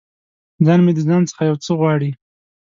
ځان 0.65 0.79
مې 0.85 0.91
د 0.95 0.99
ځان 1.07 1.21
څخه 1.29 1.41
یو 1.49 1.57
څه 1.63 1.71
غواړي 1.79 2.11